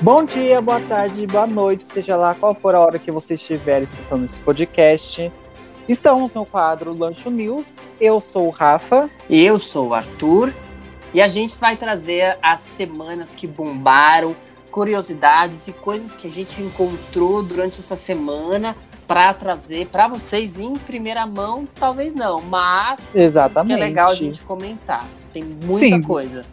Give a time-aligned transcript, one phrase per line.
[0.00, 3.82] Bom dia, boa tarde, boa noite, seja lá qual for a hora que você estiver
[3.82, 5.32] escutando esse podcast.
[5.88, 7.78] Estamos no quadro Lancho News.
[8.00, 9.10] Eu sou o Rafa.
[9.28, 10.54] Eu sou o Arthur.
[11.12, 14.36] E a gente vai trazer as semanas que bombaram,
[14.70, 18.76] curiosidades e coisas que a gente encontrou durante essa semana
[19.08, 23.74] para trazer para vocês em primeira mão, talvez não, mas Exatamente.
[23.74, 25.04] que é legal a gente comentar.
[25.32, 26.02] Tem muita Sim.
[26.02, 26.44] coisa.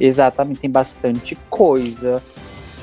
[0.00, 2.22] Exatamente, tem bastante coisa.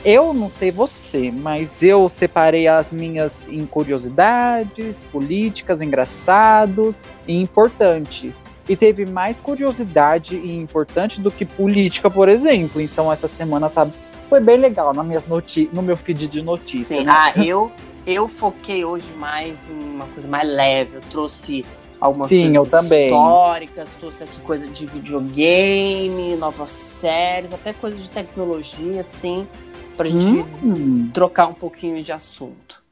[0.06, 6.98] Eu não sei você, mas eu separei as minhas em curiosidades, políticas, engraçados
[7.28, 8.44] e importantes.
[8.70, 12.80] E teve mais curiosidade e importante do que política, por exemplo.
[12.80, 13.88] Então essa semana tá,
[14.30, 17.00] foi bem legal na minhas noti no meu feed de notícias.
[17.00, 17.04] Sim.
[17.04, 17.12] né?
[17.12, 17.72] Ah, eu,
[18.06, 20.98] eu foquei hoje mais em uma coisa mais leve.
[20.98, 21.66] Eu trouxe
[22.00, 23.06] algumas Sim, coisas eu também.
[23.06, 29.48] históricas, trouxe aqui coisa de videogame, novas séries, até coisa de tecnologia, assim,
[29.96, 30.26] pra gente
[30.64, 32.84] Hum, trocar um pouquinho de assunto.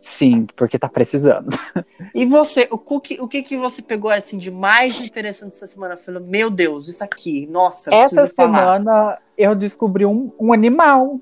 [0.00, 1.50] sim, porque tá precisando.
[2.14, 5.96] E você, o, que, o que que você pegou assim de mais interessante essa semana?
[5.96, 8.54] Falou, meu Deus, isso aqui, nossa, Essa preciso falar.
[8.54, 11.20] semana eu descobri um, um animal.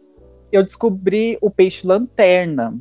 [0.52, 2.78] Eu descobri o peixe lanterna.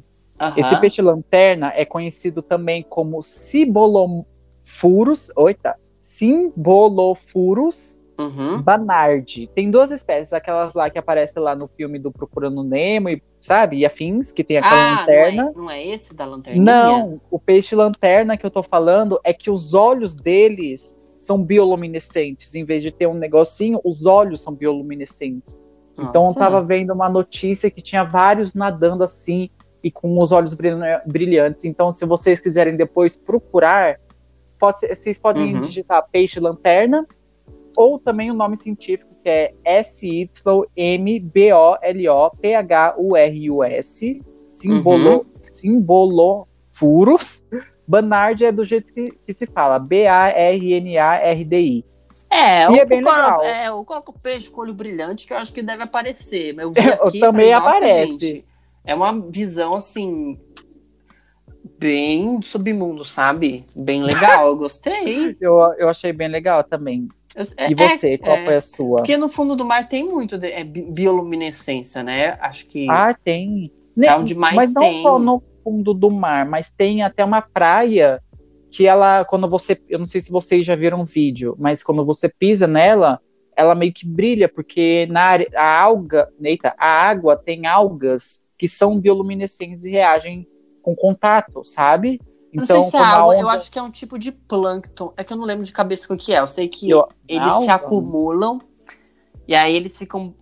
[0.55, 8.61] Esse peixe lanterna é conhecido também como Cibolofurus, oita, Cimbolofurus Uhum.
[8.61, 9.47] banardi.
[9.53, 13.77] Tem duas espécies, aquelas lá que aparecem lá no filme do Procurando Nemo, e, sabe?
[13.77, 15.43] E afins, que tem aquela Ah, lanterna.
[15.43, 16.63] não é, não é esse da lanterninha?
[16.63, 22.55] Não, o peixe lanterna que eu tô falando é que os olhos deles são bioluminescentes.
[22.55, 25.57] Em vez de ter um negocinho, os olhos são bioluminescentes.
[25.93, 26.39] Então eu Nossa.
[26.39, 29.49] tava vendo uma notícia que tinha vários nadando assim
[29.83, 31.63] e com os olhos brilha- brilhantes.
[31.65, 33.97] Então, se vocês quiserem depois procurar,
[34.59, 35.61] pode vocês podem Uhum.
[35.61, 37.05] digitar peixe lanterna
[37.75, 39.53] ou também o nome científico que é
[42.95, 45.25] S-Y-M-B-O-L-O-P-H-U-R-U-S, simbolo, Uhum.
[45.41, 47.43] simbolofurus.
[47.87, 51.85] Banard é do jeito que, que se fala, B-A-R-N-A-R-D-I.
[52.29, 53.41] É, E eu, é bem legal.
[53.43, 56.53] É, eu coloco o peixe com olho brilhante, que eu acho que deve aparecer.
[56.53, 58.45] Mas eu vi Eu aqui e também falei, "Nossa, aparece." gente,
[58.83, 60.37] é uma visão, assim,
[61.77, 63.65] bem submundo, sabe?
[63.75, 65.37] Bem legal, eu gostei.
[65.39, 67.07] Eu, eu achei bem legal também.
[67.35, 68.95] Eu- é- E você, qual é, foi a sua?
[68.97, 72.37] Porque no fundo do mar tem muito de, é, bi- bioluminescência, né?
[72.39, 73.71] Acho que Ah, tem.
[74.01, 75.01] É onde mais mas não tem.
[75.01, 78.21] só no fundo do mar, mas tem até uma praia
[78.71, 82.05] que ela, quando você, eu não sei se vocês já viram um vídeo, mas quando
[82.05, 83.19] você pisa nela,
[83.55, 88.67] ela meio que brilha, porque na área- a alga, eita, a água tem algas que
[88.67, 90.45] são bioluminescentes e reagem
[90.81, 92.19] com contato, sabe?
[92.55, 95.13] Eu não sei se é água, eu onda- acho que é um tipo de plâncton.
[95.17, 96.39] É que eu não lembro de cabeça o que é.
[96.39, 98.59] Eu sei que Eu- eles se acumulam
[99.47, 100.33] e aí eles ficam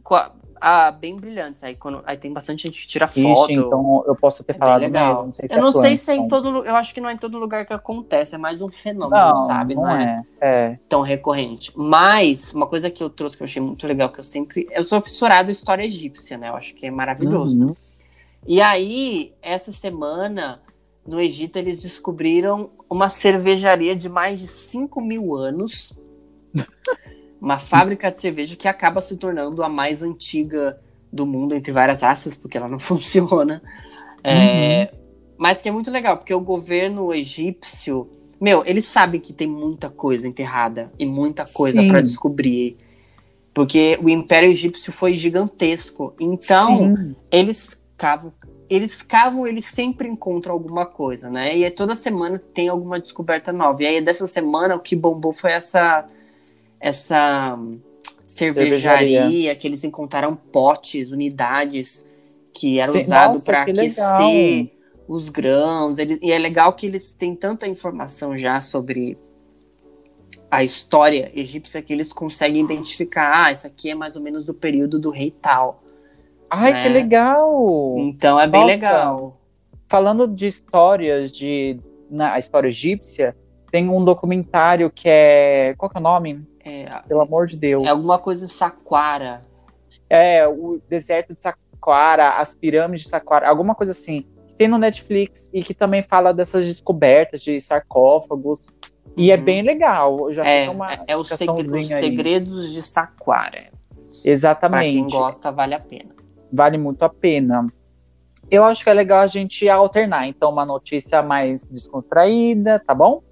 [0.66, 1.62] ah, bem brilhantes.
[1.62, 3.52] Aí, quando, aí tem bastante gente que tira foto.
[3.52, 5.08] Ixi, então eu posso ter É falado legal.
[5.10, 6.54] mesmo, não sei se eu é não sei se é em plâncton.
[6.54, 8.36] todo Eu acho que não é em todo lugar que acontece.
[8.36, 9.76] É mais um fenômeno, Não, sabe?
[9.76, 10.24] não é.
[10.40, 10.80] É.
[10.88, 11.74] tão recorrente.
[11.76, 14.66] Mas, uma coisa que eu trouxe que eu achei muito legal, que eu sempre.
[14.72, 16.48] Eu sou fissurado em história egípcia, né?
[16.48, 17.58] Eu acho que é maravilhoso.
[17.60, 17.74] Uhum.
[18.48, 20.62] E aí, essa semana,
[21.06, 25.94] no Egito, eles descobriram uma cervejaria de mais de 5 mil anos.
[27.42, 30.80] uma fábrica de cerveja que acaba se tornando a mais antiga
[31.12, 33.62] do mundo, entre várias aspas, porque ela não funciona.
[34.24, 34.94] É,
[35.38, 38.10] mas que é muito legal, porque o governo egípcio.
[38.40, 42.78] Meu, eles sabem que tem muita coisa enterrada e muita coisa para descobrir.
[43.54, 46.14] Porque o Império Egípcio foi gigantesco.
[46.20, 47.16] Então, Sim.
[47.32, 48.34] eles cavam,
[48.74, 51.58] eles cavam, eles sempre encontram alguma coisa, né?
[51.58, 53.84] E toda semana tem alguma descoberta nova.
[53.84, 56.08] E aí dessa semana o que bombou foi essa
[56.80, 57.80] essa hum,
[58.28, 59.56] cervejaria, Cervejaria.
[59.56, 62.06] que eles encontraram potes, unidades
[62.54, 64.72] que eram usados para que aquecer
[65.08, 65.98] os grãos.
[66.00, 69.18] Ele- e é legal que eles têm tanta informação já sobre
[70.52, 74.54] a história egípcia que eles conseguem identificar, ah, isso aqui é mais ou menos do
[74.54, 75.83] período do rei tal.
[76.56, 76.82] Ai, né?
[76.82, 77.96] que legal!
[77.98, 78.74] Então é bem Nossa.
[78.74, 79.38] legal.
[79.88, 81.80] Falando de histórias de
[82.10, 83.36] na a história egípcia,
[83.72, 86.46] tem um documentário que é qual que é o nome?
[86.64, 87.86] É, Pelo amor de Deus.
[87.86, 89.42] é alguma coisa em Saquara.
[90.10, 94.26] É, o deserto de Saquara, as pirâmides de Saquara, alguma coisa assim.
[94.48, 98.68] Que tem no Netflix e que também fala dessas descobertas de sarcófagos.
[99.18, 99.44] E é Uhum.
[99.44, 100.32] bem legal.
[100.32, 102.04] Já É, uma é, é o segre- os indicaçãozinha aí.
[102.04, 103.64] segredos de Saquara.
[103.90, 105.12] Pra quem Exatamente.
[105.14, 106.16] gosta, vale a pena.
[106.54, 107.66] Vale muito a pena.
[108.52, 110.28] Eu acho que é legal a gente alternar.
[110.28, 113.24] Então, uma notícia mais descontraída, tá bom?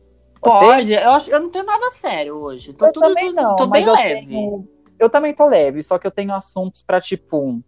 [0.41, 0.65] Pode?
[0.65, 2.73] Pode, eu, acho, eu não tenho nada sério hoje.
[2.73, 4.25] Tô, Eu tudo, também não, tô bem eu leve.
[4.25, 7.62] tenho- Eu também tô leve, só que eu tenho assuntos pra, tipo,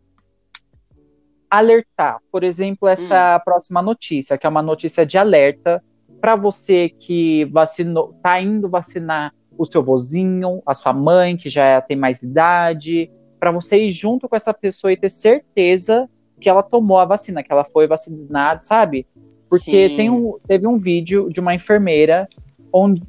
[1.50, 2.20] alertar.
[2.32, 5.84] Por exemplo, essa próxima notícia, que é uma notícia de alerta
[6.20, 11.80] para você que vacinou, tá indo vacinar o seu vozinho, a sua mãe, que já
[11.82, 13.12] tem mais idade,
[13.44, 16.10] para você ir junto com essa pessoa e ter certeza
[16.40, 19.06] que ela tomou a vacina, que ela foi vacinada, sabe?
[19.50, 22.26] Porque tem um, teve um vídeo de uma enfermeira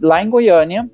[0.00, 0.90] lá em Goiânia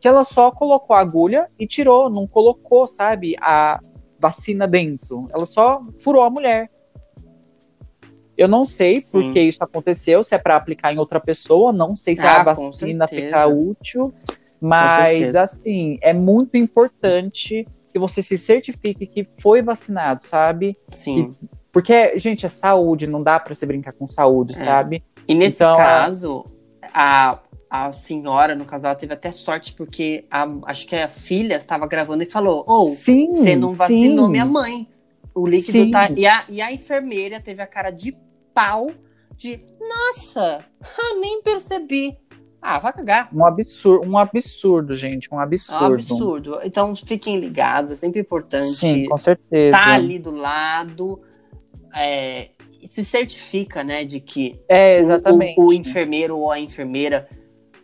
[0.00, 3.78] que ela só colocou a agulha e tirou, não colocou, sabe, a
[4.18, 5.28] vacina dentro.
[5.32, 6.68] Ela só furou a mulher.
[8.36, 9.12] Eu não sei Sim.
[9.12, 12.40] por que isso aconteceu, se é para aplicar em outra pessoa, não sei se Ah,
[12.40, 14.12] a vacina fica útil,
[14.60, 20.76] mas assim, é muito importante que você se certifique que foi vacinado, sabe?
[20.88, 21.34] Sim.
[21.72, 24.56] Porque, gente, é saúde, não dá para se brincar com saúde, É.
[24.64, 25.02] sabe?
[25.26, 26.44] E nesse Então, caso,
[26.92, 27.38] a,
[27.70, 31.86] a senhora, no caso, ela teve até sorte, porque a- acho que a filha estava
[31.86, 34.30] gravando e falou: Ou, sim, você não vacinou sim.
[34.32, 34.88] minha mãe.
[35.34, 35.90] O líquido Sim.
[35.92, 36.10] tá.
[36.10, 38.16] E a, e a enfermeira teve a cara de
[38.52, 38.90] pau
[39.36, 40.64] de nossa,
[41.20, 42.16] nem percebi.
[42.60, 43.28] Ah, vai cagar.
[43.32, 45.84] Um absurdo, um absurdo, gente, um absurdo.
[45.84, 46.58] um absurdo.
[46.64, 49.76] Então fiquem ligados, é sempre importante Sim, com certeza.
[49.76, 51.20] tá ali do lado.
[51.94, 52.48] é,
[52.80, 55.60] e se certifica, né, de que É, o- exatamente.
[55.60, 57.28] O, o enfermeiro ou a enfermeira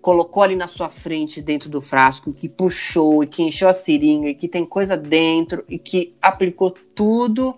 [0.00, 4.28] colocou ali na sua frente, dentro do frasco, que puxou e que encheu a seringa
[4.28, 7.56] e que tem coisa dentro e que aplicou tudo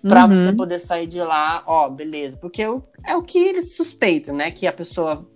[0.00, 0.36] pra Uhum.
[0.36, 2.36] você poder sair de lá, ó, beleza.
[2.36, 4.50] Porque é o, é o que eles suspeitam, né?
[4.52, 5.28] Que a pessoa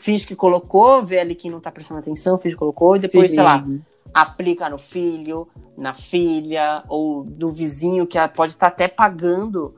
[0.00, 3.30] finge que colocou, vê ali que não tá prestando atenção, finge que colocou, e depois,
[3.30, 3.36] Sim.
[3.36, 3.64] sei lá,
[4.12, 9.74] aplica no filho, na filha, ou no vizinho que pode estar até pagando,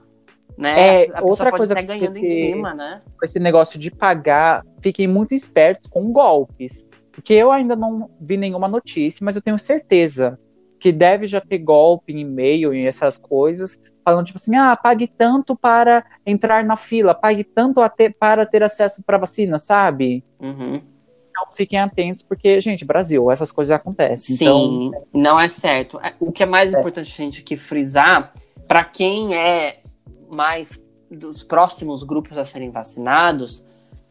[0.56, 0.78] né?
[0.78, 3.02] É, a pessoa outra pode coisa estar ganhando em que- cima, né?
[3.18, 6.86] com esse negócio de pagar, fiquem muito espertos com golpes.
[7.10, 10.38] Porque eu ainda não vi nenhuma notícia, mas eu tenho certeza
[10.80, 15.06] que deve já ter golpe em e-mail e essas coisas, falando tipo assim, ah, pague
[15.06, 20.24] tanto para entrar na fila, pague tanto a ter- para ter acesso para vacina, sabe?
[20.40, 20.82] Uhum.
[21.30, 24.34] Então fiquem atentos, porque, gente, Brasil, essas coisas acontecem.
[24.34, 25.98] Então, Sim, não é certo.
[26.20, 26.78] O que é mais É.
[26.78, 28.32] importante a gente aqui frisar,
[28.68, 29.80] para quem é
[30.28, 30.78] mais
[31.10, 33.64] dos próximos grupos a serem vacinados,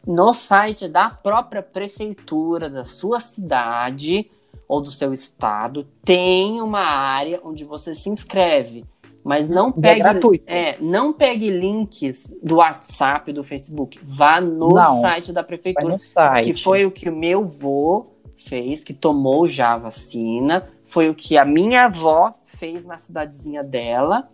[0.06, 4.28] no site da própria prefeitura da sua cidade
[4.66, 8.84] ou do seu estado, tem uma área onde você se inscreve.
[9.24, 14.00] Mas não é pegue, é, não pegue links do WhatsApp, do Facebook.
[14.02, 15.00] Vá no Não.
[15.00, 16.52] site da prefeitura no site.
[16.52, 21.14] que foi o que o meu vô fez, que tomou já a vacina, foi o
[21.14, 24.28] que a minha avó fez na cidadezinha dela,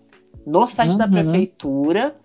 [0.47, 1.11] no site da Uhum.
[1.11, 2.17] prefeitura.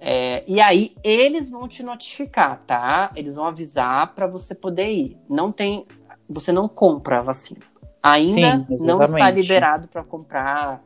[0.00, 3.10] é, e aí eles vão te notificar, tá?
[3.16, 5.16] Eles vão avisar para você poder ir.
[5.28, 5.84] Não tem,
[6.30, 7.60] você não compra a vacina.
[8.00, 10.82] Ainda Sim, não está liberado para comprar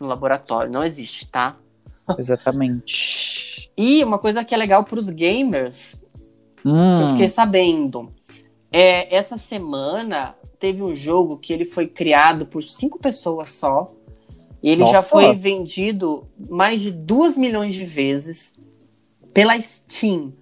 [0.00, 1.56] no laboratório, não existe, tá?
[2.18, 3.70] Exatamente.
[3.76, 6.00] E uma coisa que é legal para os gamers,
[6.62, 8.12] que eu Hum, fiquei sabendo.
[8.72, 13.92] É, essa semana teve um jogo que ele foi criado por cinco pessoas só.
[14.62, 15.08] E ele já Nossa.
[15.10, 18.58] foi vendido mais de duas milhões de vezes
[19.32, 20.32] pela Steam.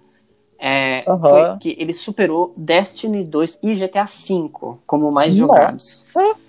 [0.57, 1.19] É, Aham.
[1.29, 4.49] foi que ele superou Destiny 2 e GTA V
[4.87, 6.13] como mais jogados.
[6.15, 6.39] Nossa.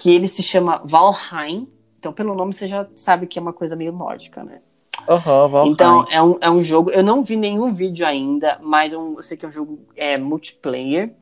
[0.00, 1.68] Que ele se chama Valheim.
[1.98, 4.60] Então, pelo nome, você já sabe que é uma coisa meio nórdica, né?
[5.06, 5.72] Valheim.
[5.72, 6.90] Então, é um, é um jogo.
[6.90, 9.78] Eu não vi nenhum vídeo ainda, mas é um- eu sei que é um jogo
[9.96, 11.12] é, multiplayer,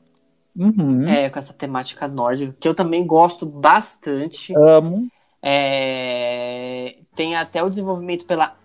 [0.57, 1.07] Uhum.
[1.09, 4.55] é, com essa temática nórdica, que eu também gosto bastante.
[4.55, 5.09] Amo.
[5.43, 8.57] É, tem até o desenvolvimento pela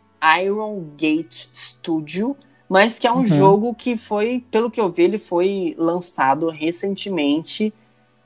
[0.42, 2.36] Iron Gate Studio,
[2.70, 3.26] mas que é um Uhum.
[3.26, 7.74] jogo que foi, pelo que eu vi, ele foi lançado recentemente.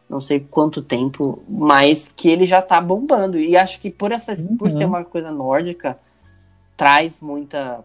[0.09, 3.37] Não sei quanto tempo, mas que ele já tá bombando.
[3.39, 4.77] E acho que por, essa, por Uhum.
[4.77, 5.97] ser uma coisa nórdica,
[6.77, 7.83] traz muita.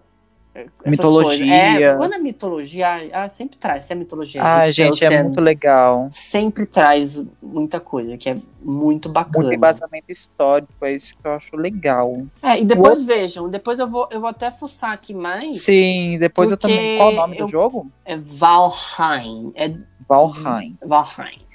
[0.54, 1.54] eh, Mitologia.
[1.92, 3.84] É, quando a mitologia, ah, sempre traz.
[3.84, 6.08] Se a mitologia Ah, gente, se é muito legal.
[6.10, 9.44] sempre traz muita coisa, que é muito bacana.
[9.44, 12.22] Muito embasamento histórico, é isso que eu acho legal.
[12.42, 15.62] É, e depois vejam, depois eu vou, eu vou até fuçar aqui mais.
[15.62, 16.96] Sim, depois eu também.
[16.96, 17.86] Qual o nome eu- do jogo?
[18.04, 19.52] É Valheim.
[19.54, 19.72] É
[20.08, 20.76] Valheim.
[20.84, 21.47] Valheim.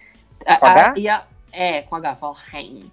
[0.44, 0.94] Com a- H?
[1.10, 2.92] a- é, com H, Valheim.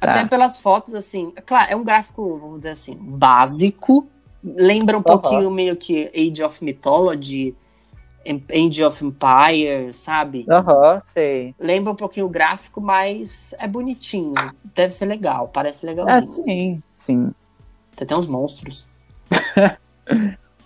[0.00, 0.10] Tá.
[0.12, 4.06] Até pelas fotos, assim, claro, é um gráfico, vamos dizer assim, básico.
[4.44, 7.56] Lembra um pouquinho meio que Age of Mythology,
[8.24, 10.46] Age of Empire, sabe?
[10.48, 11.54] Aham, sei.
[11.58, 14.34] Lembra um pouquinho o gráfico, mas é bonitinho.
[14.74, 16.44] Deve ser legal, parece Ah, legalzinho.
[16.44, 17.34] sim, sim.
[17.96, 18.88] Tem até uns monstros.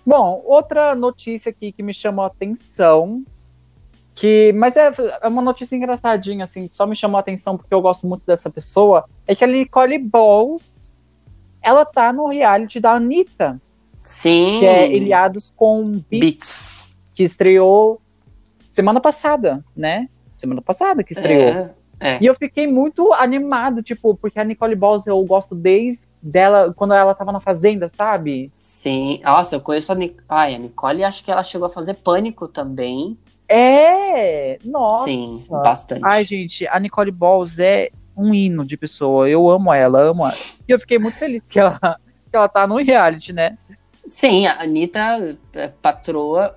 [0.04, 3.24] Bom, outra notícia aqui que me chamou a atenção,
[4.14, 4.90] que, mas é,
[5.22, 8.50] é uma notícia engraçadinha, assim, só me chamou a atenção porque eu gosto muito dessa
[8.50, 10.92] pessoa, é que a Nicole Balls
[11.62, 13.60] ela tá no reality da Anitta,
[14.02, 14.56] Sim.
[14.58, 18.00] que é Ilhados com Beats, que estreou
[18.68, 20.08] semana passada, né?
[20.36, 21.40] Semana passada que estreou.
[21.40, 22.18] É, é.
[22.20, 26.94] E eu fiquei muito animado, tipo, porque a Nicole Balls eu gosto desde dela, quando
[26.94, 28.50] ela tava na Fazenda, sabe?
[28.56, 29.20] Sim.
[29.22, 30.24] Nossa, eu conheço a Nicole.
[30.28, 33.16] Ai, a Nicole acho que ela chegou a fazer pânico também.
[33.52, 34.58] É!
[34.64, 35.04] Nossa!
[35.04, 36.00] Sim, bastante.
[36.04, 39.28] Ai, gente, a Nicole Balls é um hino de pessoa.
[39.28, 40.34] Eu amo ela, amo ela.
[40.66, 43.58] E eu fiquei muito feliz que ela, que ela tá no reality, né?
[44.06, 46.56] Sim, a Anitta, é, patroa,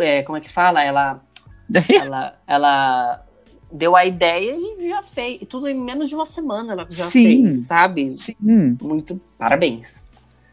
[0.00, 0.82] é, como é que fala?
[0.82, 1.20] Ela,
[1.88, 3.26] ela, ela
[3.70, 5.40] deu a ideia e já fez.
[5.48, 7.24] Tudo em menos de uma semana ela já Sim.
[7.24, 8.08] fez, sabe?
[8.08, 10.00] Sim, Muito parabéns.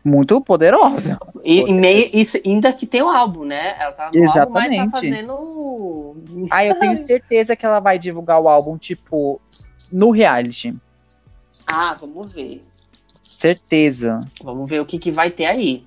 [0.06, 1.18] Muito poderosa.
[1.44, 3.76] E, meio, isso, ainda que tem o álbum, né?
[3.80, 4.84] Ela tá no álbum, mas Exatamente.
[4.86, 6.16] tá fazendo.
[6.52, 9.42] Ai, eu tenho certeza que ela vai divulgar o álbum, tipo,
[9.92, 10.76] no reality.
[11.66, 12.64] Ah, vamos ver.
[13.20, 14.20] Certeza.
[14.44, 15.84] Vamos ver o que, que vai ter aí.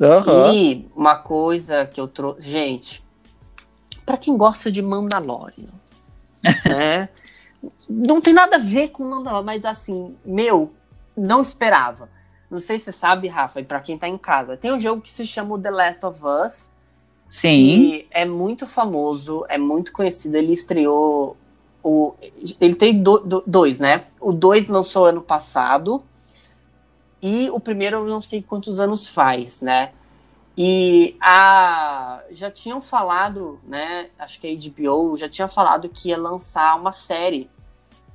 [0.00, 0.52] Aham.
[0.52, 2.42] E uma coisa que eu trouxe.
[2.42, 3.04] Gente,
[4.04, 5.66] pra quem gosta de Mandalorian,
[6.66, 7.08] né?
[7.88, 10.72] Não tem nada a ver com Mandalorian, mas assim, meu,
[11.16, 12.08] não esperava.
[12.50, 15.00] Não sei se você sabe, Rafa, e pra quem tá em casa, tem um jogo
[15.00, 16.70] que se chama The Last of Us,
[17.28, 17.48] Sim.
[17.76, 20.34] que é muito famoso, é muito conhecido.
[20.36, 21.36] Ele estreou.
[21.82, 22.12] O,
[22.60, 24.04] ele tem do- do- dois, né?
[24.20, 26.02] O dois lançou ano passado.
[27.22, 29.92] E o primeiro eu não sei quantos anos faz, né?
[30.58, 34.10] E a, já tinham falado, né?
[34.18, 37.48] Acho que a HBO já tinha falado que ia lançar uma série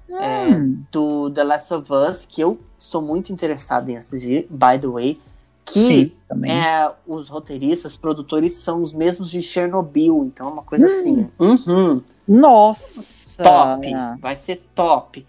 [0.09, 4.87] Hum, do The Last of Us, que eu estou muito interessado em assistir, by the
[4.87, 5.19] way.
[5.65, 6.11] Que sim,
[6.47, 10.87] é, os roteiristas, produtores são os mesmos de Chernobyl, então é uma coisa Hum.
[10.87, 11.29] assim.
[11.39, 13.41] uhum, Nossa!
[13.43, 13.87] top,
[14.21, 15.25] vai ser top.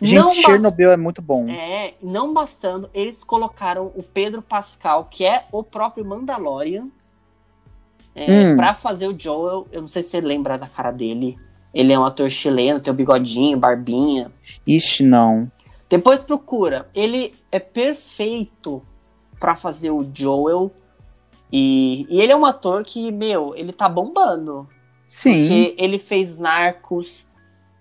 [0.00, 1.48] Gente, Não Chernobyl é muito bom.
[1.48, 6.88] É, não bastando, eles colocaram o Pedro Pascal, que é o próprio Mandalorian,
[8.14, 8.56] é, Hum.
[8.56, 9.66] pra fazer o Joel.
[9.72, 11.38] Eu não sei se você lembra da cara dele.
[11.72, 14.32] Ele é um ator chileno, tem o bigodinho, barbinha.
[14.66, 15.50] Ixi, não.
[15.88, 16.88] Depois procura.
[16.94, 18.82] Ele é perfeito
[19.38, 20.70] pra fazer o Joel.
[21.52, 24.68] E, e ele é um ator que, meu, ele tá bombando.
[25.06, 25.40] Sim.
[25.40, 27.26] Porque ele fez Narcos,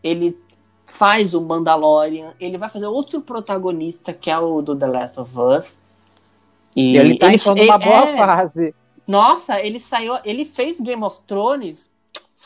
[0.01, 0.37] ele
[0.85, 5.37] faz o Mandalorian, ele vai fazer outro protagonista, que é o do The Last of
[5.37, 5.77] Us.
[6.73, 8.75] E E ele tá entrando numa ele- boa é, fase.
[9.05, 11.89] Nossa, ele saiu, ele fez Game of Thrones,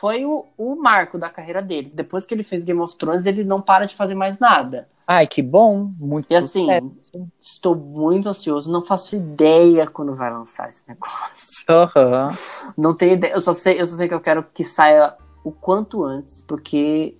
[0.01, 1.91] foi o, o marco da carreira dele.
[1.93, 4.89] Depois que ele fez Game of Thrones, ele não para de fazer mais nada.
[5.05, 5.91] Ai, que bom.
[5.99, 7.27] Muito E assim, sucesso.
[7.39, 11.63] Estou muito ansioso, não faço ideia quando vai lançar esse negócio.
[11.69, 12.35] Aham.
[12.75, 15.51] Não tenho ideia, eu só sei, eu só sei que eu quero que saia o
[15.51, 17.15] quanto antes, porque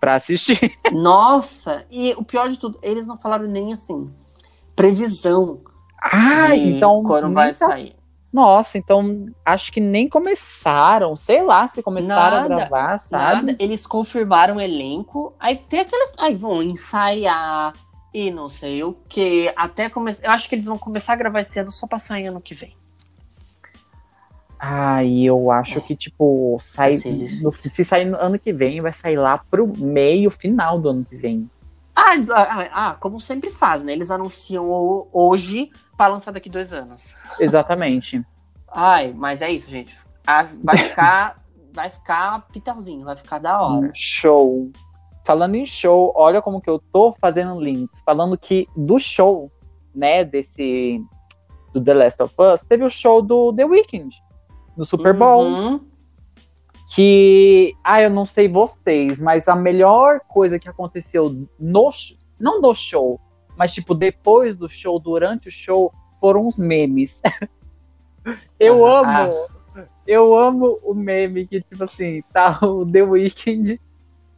[0.00, 0.72] Pra assistir.
[0.90, 4.10] nossa, e o pior de tudo, eles não falaram nem assim
[4.74, 5.60] previsão
[6.56, 7.02] de então.
[7.02, 7.94] quando vai sair.
[8.32, 11.14] Nossa, então acho que nem começaram.
[11.14, 13.46] Sei lá se começaram Nada, a gravar, sabe?
[13.46, 17.74] Nada, eles confirmaram o elenco, aí tem aquelas, aí vão ensaiar
[18.14, 21.40] e não sei o que, até começar, eu acho que eles vão começar a gravar
[21.40, 22.74] esse ano só pra sair ano que vem.
[24.64, 27.00] Ai, eu acho que, tipo, sai.
[27.40, 31.04] No- se sair no ano que vem, vai sair lá pro meio final do ano
[31.04, 31.50] que vem.
[31.96, 33.92] Ah, ah, ah, como sempre faz, né?
[33.92, 37.14] Eles anunciam o- hoje pra lançar daqui dois anos.
[37.38, 38.24] Exatamente.
[38.70, 39.96] Ai, mas é isso, gente.
[40.62, 43.90] Vai ficar, vai ficar pitelzinho, vai ficar da hora.
[43.94, 44.70] Show.
[45.24, 48.02] Falando em show, olha como que eu tô fazendo links.
[48.04, 49.50] Falando que do show,
[49.94, 51.02] né, desse.
[51.72, 54.14] Do The Last of Us, teve o show do The Weeknd.
[54.76, 55.44] No Super Bowl.
[55.44, 55.80] Uhum.
[56.94, 61.90] que, ah, eu não sei vocês, mas a melhor coisa que aconteceu no,
[62.38, 63.18] não do show,
[63.62, 67.22] mas tipo depois do show, durante o show, foram os memes.
[68.58, 69.46] eu Ah, amo,
[70.04, 73.80] eu amo o meme que tipo assim, tá o The Weeknd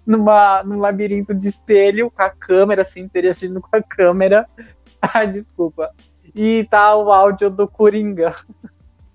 [0.06, 4.46] numa num labirinto de espelho com a câmera assim interagindo com a câmera.
[5.00, 5.94] Ah, desculpa.
[6.34, 8.34] E tá o áudio do Coringa.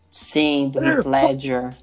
[0.07, 1.75] Sim, do Heath Ledger.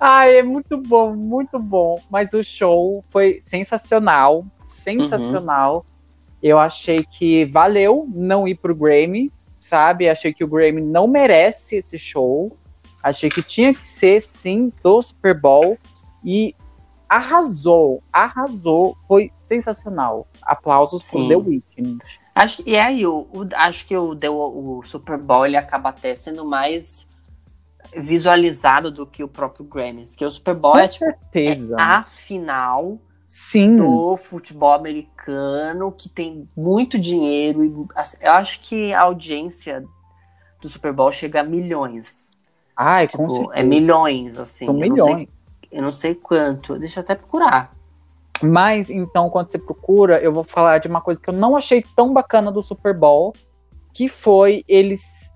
[0.00, 2.00] Ai, é muito bom, muito bom.
[2.10, 5.84] Mas o show foi sensacional, sensacional.
[6.42, 10.08] Eu achei que valeu não ir pro Grammy, sabe?
[10.08, 12.52] Achei que o Grammy não merece esse show.
[13.02, 15.78] Achei que tinha que ser, sim, do Super Bowl.
[16.24, 16.54] E
[17.08, 18.96] arrasou, arrasou.
[19.06, 20.26] Foi sensacional.
[20.42, 21.28] Aplausos Sim.
[21.28, 21.98] pro The Weeknd.
[22.34, 26.44] Acho, e aí, o, o- acho que o, o Super Bowl ele acaba até sendo
[26.44, 27.08] mais
[27.94, 30.16] visualizado do que o próprio Grammys.
[30.16, 31.76] Que o Super Bowl Com é, tipo, certeza.
[31.78, 33.76] é a final Sim.
[33.76, 37.64] do futebol americano, que tem muito dinheiro.
[37.64, 39.84] E, assim, eu acho que a audiência
[40.60, 42.30] do Super Bowl chega a milhões.
[42.76, 43.52] Ai, Tipo, com certeza.
[43.58, 44.64] é milhões, assim.
[44.64, 45.28] São eu não sei- milhões.
[45.70, 46.78] eu não sei quanto.
[46.78, 47.74] Deixa eu até procurar.
[48.42, 51.84] Mas, então, quando você procura, eu vou falar de uma coisa que eu não achei
[51.94, 53.34] tão bacana do Super Bowl,
[53.92, 55.32] que foi eles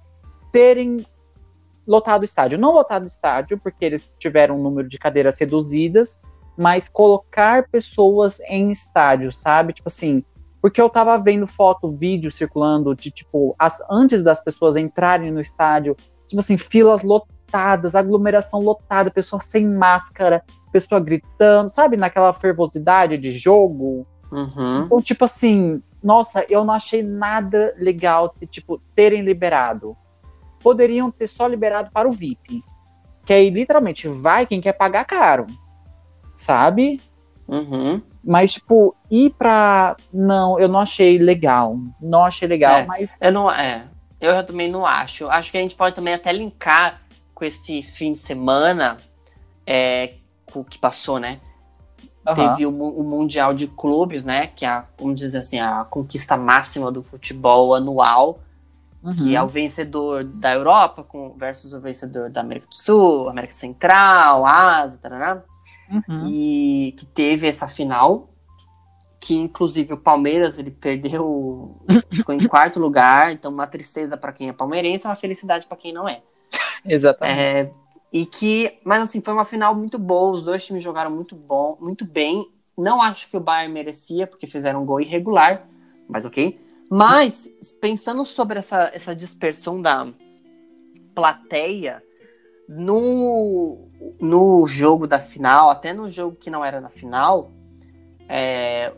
[0.51, 1.07] terem
[1.87, 2.59] lotado o estádio.
[2.59, 6.19] Não lotado o estádio, porque eles tiveram um número de cadeiras reduzidas,
[6.57, 9.73] mas colocar pessoas em estádio, sabe?
[9.73, 10.25] Tipo assim,
[10.61, 15.41] porque eu tava vendo foto, vídeo circulando de, tipo, as, antes das pessoas entrarem no
[15.41, 15.97] estádio,
[16.27, 21.97] tipo assim, filas lotadas, aglomeração lotada, pessoa sem máscara, pessoa gritando, sabe?
[21.97, 24.07] Naquela fervosidade de jogo.
[24.33, 24.83] Uhum.
[24.85, 29.97] Então, tipo assim, nossa, eu não achei nada legal de, tipo, terem liberado.
[30.63, 32.65] Poderiam ter só liberado para o VIP.
[33.25, 35.47] Que aí, literalmente, vai quem quer pagar caro.
[36.37, 37.01] Sabe?
[37.49, 38.01] Uhum.
[38.23, 39.97] Mas, tipo, ir pra.
[40.13, 41.77] Não, eu não achei legal.
[42.01, 42.87] Não achei legal, É.
[42.87, 43.13] mas.
[43.21, 43.51] Eu não.
[43.51, 43.85] É.
[44.21, 45.29] Eu também não acho.
[45.29, 47.01] Acho que a gente pode também até linkar
[47.35, 48.99] com esse fim de semana
[49.67, 50.15] é,
[50.53, 51.41] com o que passou, né?
[52.27, 52.51] aham.
[52.51, 54.49] Teve o, o Mundial de Clubes, né?
[54.49, 58.41] Que é, a, vamos dizer assim, a conquista máxima do futebol anual,
[59.17, 59.37] que Uhum.
[59.37, 64.45] é o vencedor da Europa com, versus o vencedor da América do Sul, América Central,
[64.45, 65.43] Ásia, tarará,
[65.91, 66.27] Uhum.
[66.27, 68.31] e que teve essa final.
[69.19, 71.81] Que inclusive o Palmeiras ele perdeu,
[72.13, 75.93] ficou em quarto lugar, então uma tristeza para quem é palmeirense, uma felicidade para quem
[75.93, 76.23] não é.
[76.85, 77.41] Exatamente.
[77.41, 77.71] É,
[78.13, 81.77] e que, mas assim, foi uma final muito boa, os dois times jogaram muito bom,
[81.81, 82.47] muito bem.
[82.77, 85.67] Não acho que o Bayern merecia, porque fizeram um gol irregular,
[86.09, 86.61] mas ok.
[86.91, 87.49] Mas,
[87.81, 90.07] pensando sobre essa, essa dispersão da
[91.15, 92.03] plateia,
[92.69, 93.89] no,
[94.21, 97.53] no jogo da final, até no jogo que não era na final,
[98.29, 98.93] é,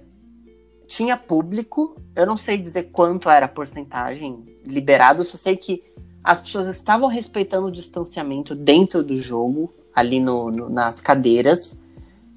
[0.87, 5.85] tinha público, eu não sei dizer quanto era a porcentagem liberada, só sei que
[6.25, 11.79] as pessoas estavam respeitando o distanciamento dentro do jogo, ali no, no- nas cadeiras.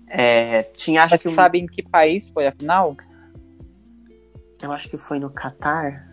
[0.07, 1.29] É, tinha, acho Mas que.
[1.29, 2.95] um- sabe em que país foi a final?
[4.61, 6.07] Eu acho que foi no Catar.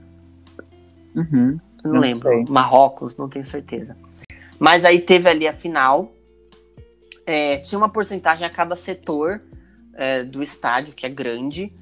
[1.14, 1.58] Uhum.
[1.84, 2.18] Não, Não lembro.
[2.20, 2.44] sei.
[2.48, 3.96] Marrocos, não tenho certeza.
[4.58, 6.12] Mas aí teve ali a final.
[7.26, 9.42] É, tinha uma porcentagem a cada setor
[9.94, 11.72] é, do estádio, que é grande.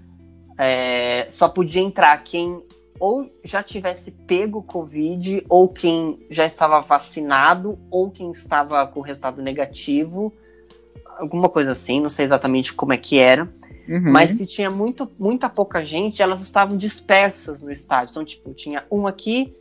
[0.59, 2.63] É, só podia entrar quem
[2.99, 9.43] ou já tivesse pego Covid, ou quem já estava vacinado, ou quem estava com resultado
[9.43, 10.33] negativo.
[11.19, 13.49] Alguma coisa assim, não sei exatamente como é que era.
[13.89, 14.11] Uhum.
[14.11, 18.11] mas que tinha muito, muita pouca gente, elas estavam dispersas no estádio.
[18.11, 19.55] Então, tipo, tinha um aqui,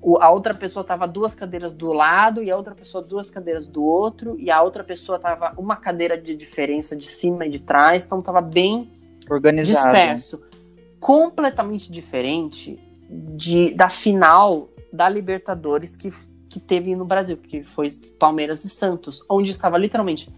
[0.00, 3.66] o- a outra pessoa tava duas cadeiras do lado, e a outra pessoa duas cadeiras
[3.66, 7.60] do outro, e a outra pessoa tava uma cadeira de diferença de cima e de
[7.60, 8.90] trás, então tava bem
[9.30, 9.92] organizado.
[9.92, 10.40] disperso.
[11.00, 16.12] Completamente diferente de, da final da Libertadores que,
[16.48, 20.28] que teve no Brasil, que foi Palmeiras e Santos, onde estava literalmente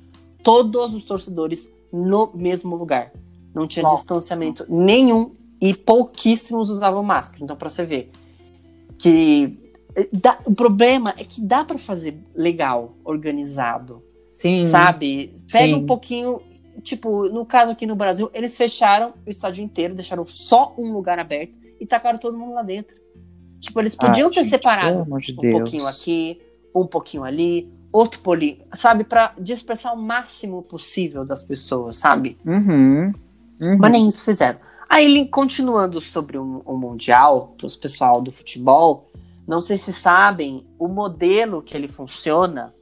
[0.43, 3.13] todos os torcedores no mesmo lugar.
[3.55, 3.97] Não tinha Nossa.
[3.97, 7.45] distanciamento nenhum e pouquíssimos usavam máscara.
[7.45, 8.11] Então, para você ver
[9.01, 9.59] que
[9.97, 14.65] eh, dá- o problema é que dá para fazer legal, organizado Sim.
[14.67, 15.35] sabe?
[15.51, 15.75] Pega Sim.
[15.75, 16.41] um pouquinho.
[16.83, 21.19] Tipo, no caso aqui no Brasil, eles fecharam o estádio inteiro, deixaram só um lugar
[21.19, 22.97] aberto e tacaram todo mundo lá dentro.
[23.59, 25.53] Tipo, eles podiam Ai, ter gente, separado um Deus.
[25.53, 26.41] pouquinho aqui,
[26.75, 29.05] um pouquinho ali, outro poli, sabe?
[29.05, 32.39] Pra dispersar o máximo possível das pessoas, sabe?
[32.47, 33.13] Uhum.
[33.61, 33.77] Uhum.
[33.79, 34.59] Mas nem isso fizeram.
[34.91, 39.09] Aí, continuando sobre o, o Mundial, para os pessoal do futebol,
[39.47, 42.75] não sei se sabem, o modelo que ele funciona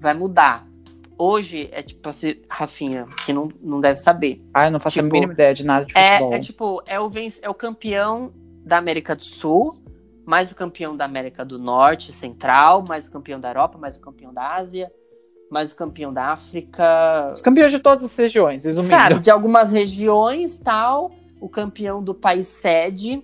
[0.00, 0.66] vai mudar.
[1.16, 4.44] Hoje é tipo assim, Rafinha, que não, não deve saber.
[4.52, 6.32] Ah, eu não faço Tipo, a mínima ideia de nada de futebol.
[6.32, 8.32] É, é tipo, é o, venc- é o campeão
[8.64, 9.72] da América do Sul,
[10.26, 14.00] mais o campeão da América do Norte, Central, mais o campeão da Europa, mais o
[14.00, 14.90] campeão da Ásia,
[15.48, 18.88] mais o campeão da África, Os campeões de todas as regiões, resumindo.
[18.90, 21.12] Sabe, de algumas regiões tal,
[21.42, 23.20] o campeão do país sede,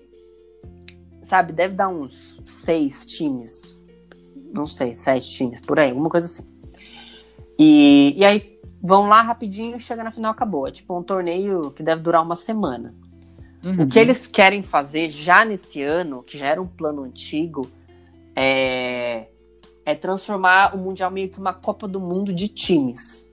[1.23, 3.79] sabe, deve dar uns seis times,
[4.53, 6.43] não sei, sete times, por aí, alguma coisa assim.
[7.57, 10.67] E, e aí vão lá rapidinho, chega na final, acabou.
[10.67, 12.93] É tipo um torneio que deve durar uma semana.
[13.63, 13.83] Uhum.
[13.83, 17.69] O que eles querem fazer já nesse ano, que já era um plano antigo,
[18.35, 19.29] é,
[19.85, 23.25] é transformar o Mundial meio que uma Copa do Mundo de times.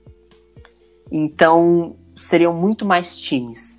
[1.11, 3.76] Então, seriam muito mais times.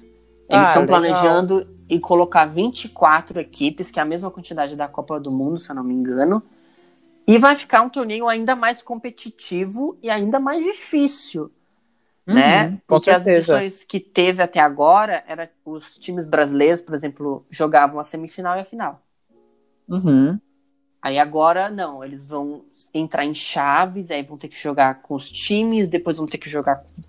[0.49, 1.01] Eles Ah, estão legal.
[1.01, 5.71] planejando e colocar 24 equipes, que é a mesma quantidade da Copa do Mundo, se
[5.71, 6.43] eu não me engano.
[7.27, 11.51] E vai ficar um torneio ainda mais competitivo e ainda mais difícil
[12.29, 12.65] né?
[12.65, 17.45] Uhum, com Porque as edições que teve até agora, era os times brasileiros, por exemplo,
[17.51, 19.03] jogavam a semifinal e a final.
[19.89, 20.39] Uhum.
[21.01, 25.31] Aí agora, não, eles vão entrar em chaves, aí vão ter que jogar com os
[25.31, 27.03] times, depois vão ter que jogar com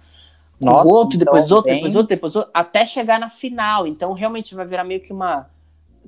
[0.61, 3.87] Nossa, outro, depois então, outro, bem- depois outro, depois outro, até chegar na final.
[3.87, 5.49] Então, realmente vai virar meio que uma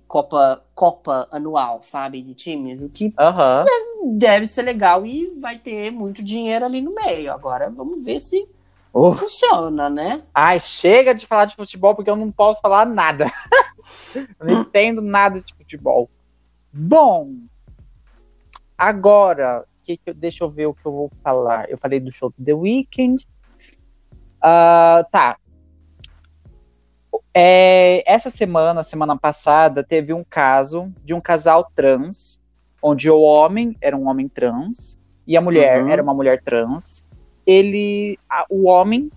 [0.07, 3.13] Copa, Copa anual, sabe, de times, o que
[4.13, 7.31] deve ser legal e vai ter muito dinheiro ali no meio.
[7.31, 8.45] Agora, vamos ver se
[8.93, 9.13] Uh.
[9.13, 10.21] funciona, né?
[10.33, 13.25] Ai, chega de falar de futebol porque eu não posso falar nada.
[14.37, 16.09] eu não entendo nada de futebol.
[16.73, 17.35] Bom,
[18.77, 21.69] agora, que que eu- deixa eu ver o que eu vou falar.
[21.69, 23.25] Eu falei do show do The Weeknd.
[24.41, 25.37] Ah, tá.
[27.33, 32.41] É, essa semana, semana passada, teve um caso de um casal trans,
[32.81, 35.89] onde o homem era um homem trans e a mulher Uhum.
[35.89, 37.03] era uma mulher trans.
[37.45, 39.09] Ele, a- o homem,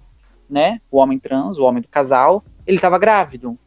[0.49, 3.59] né, o homem trans, o homem do casal, ele estava grávido.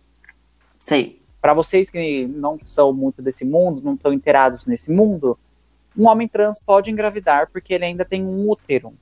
[0.79, 1.21] Sei.
[1.41, 5.37] Para vocês que não são muito desse mundo, não estão inteirados nesse mundo,
[5.97, 8.93] um homem trans pode engravidar porque ele ainda tem um útero.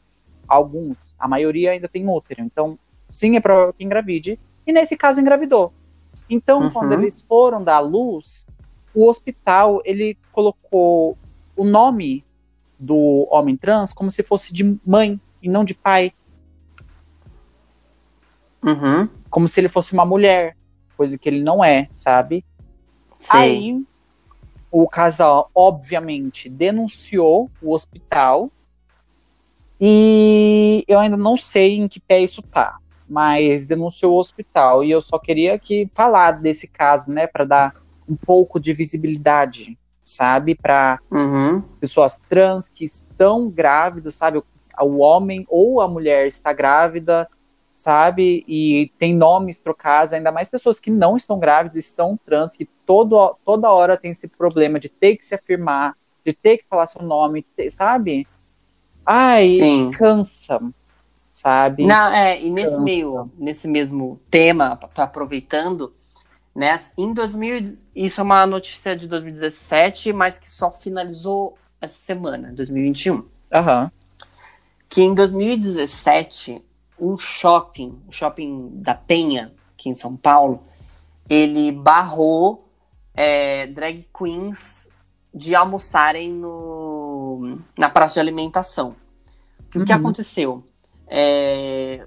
[0.47, 2.41] Alguns, a maioria ainda tem útero.
[2.41, 2.77] Então,
[3.09, 4.39] sim, é provável que engravide.
[4.65, 5.73] E nesse caso, engravidou.
[6.29, 6.71] Então, Uhum.
[6.71, 8.45] quando eles foram dar à luz,
[8.93, 11.17] o hospital ele colocou
[11.55, 12.23] o nome
[12.79, 16.11] do homem trans como se fosse de mãe e não de pai,
[18.63, 19.07] Uhum.
[19.29, 20.57] como se ele fosse uma mulher,
[20.97, 22.43] coisa que ele não é, sabe?
[23.13, 23.39] Sei.
[23.39, 23.85] Aí
[24.71, 28.49] o casal, obviamente, denunciou o hospital.
[29.79, 34.91] E eu ainda não sei em que pé isso tá, mas denunciou o hospital e
[34.91, 37.73] eu só queria que falar desse caso, né, para dar
[38.07, 41.61] um pouco de visibilidade, sabe, para Uhum.
[41.79, 44.41] pessoas trans que estão grávidas, sabe,
[44.79, 47.27] o, homem ou a mulher está grávida,
[47.73, 52.55] sabe, e tem nomes trocados, ainda mais pessoas que não estão grávidas e são trans,
[52.55, 56.65] que todo, toda hora tem esse problema de ter que se afirmar, de ter que
[56.69, 58.27] falar seu nome, sabe?
[59.05, 59.91] Ai, Sim.
[59.91, 60.59] cansa,
[61.31, 61.85] sabe?
[61.85, 62.81] Não, é, e nesse Cansa.
[62.81, 65.93] meio, nesse mesmo tema, aproveitando,
[66.55, 66.79] né?
[66.97, 73.25] Em 2000, isso é uma notícia de 2017, mas que só finalizou essa semana, 2021.
[73.53, 73.91] Aham.
[74.89, 76.63] Que em 2017,
[76.99, 80.63] um shopping, o shopping da Penha, aqui em São Paulo,
[81.29, 82.65] ele barrou
[83.13, 84.89] é, drag queens
[85.33, 87.04] de almoçarem no,
[87.77, 88.95] na praça de alimentação.
[89.69, 89.99] Que O que Uhum.
[89.99, 90.63] aconteceu?
[91.07, 92.05] É,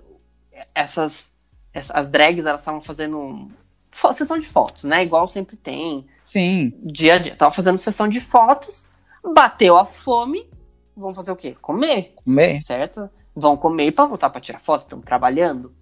[0.74, 1.28] essas,
[1.72, 3.50] essa- as drags elas estavam fazendo
[4.12, 5.02] sessão de fotos, né?
[5.02, 6.72] Igual sempre tem, Sim.
[6.92, 7.32] dia a dia.
[7.32, 8.88] Estavam fazendo sessão de fotos,
[9.34, 10.48] bateu a fome,
[10.96, 11.56] vão fazer o quê?
[11.60, 12.62] Comer Comer.
[12.62, 13.08] certo?
[13.34, 15.72] Vão comer para voltar para tirar foto, estão trabalhando,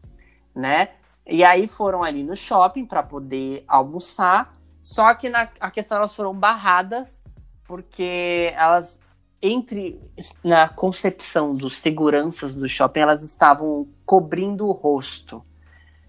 [0.54, 0.90] né?
[1.26, 4.52] E aí foram ali no shopping para poder almoçar.
[4.82, 7.22] Só que na a questão elas foram barradas
[7.64, 9.00] porque elas
[9.42, 10.00] entre
[10.42, 15.42] na concepção dos seguranças do shopping elas estavam cobrindo o rosto,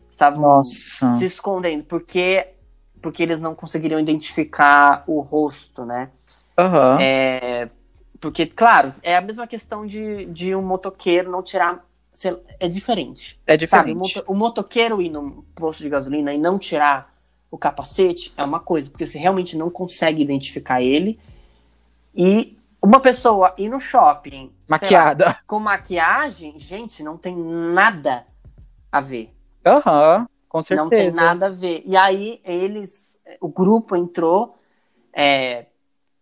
[0.09, 1.17] estavam Nossa.
[1.17, 2.53] se escondendo porque
[3.01, 6.09] porque eles não conseguiriam identificar o rosto, né?
[6.57, 6.97] Aham.
[6.99, 7.69] É,
[8.19, 11.85] porque, claro, é a mesma questão de, de um motoqueiro não tirar.
[12.59, 13.39] É diferente.
[13.45, 13.91] É Sabe?
[13.91, 14.15] O, diferente.
[14.17, 17.15] moto- o motoqueiro ir num posto de gasolina e não tirar
[17.51, 21.19] o capacete é uma coisa, porque você realmente não consegue identificar ele.
[22.15, 22.57] E
[22.88, 25.38] uma pessoa ir no shopping sei lá, Maquiada.
[25.45, 28.26] com maquiagem, gente, não tem nada
[28.89, 29.36] a ver.
[29.65, 30.26] Aham.
[30.47, 30.84] Com certeza.
[30.84, 31.84] Não tem nada a ver.
[31.86, 34.58] E aí eles, o grupo entrou
[35.12, 35.65] é,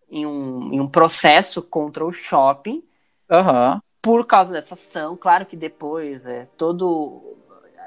[0.09, 2.83] em, um, em um processo contra o shopping
[3.29, 3.79] Aham.
[4.01, 5.15] por causa dessa ação.
[5.15, 7.37] Claro que depois é, todo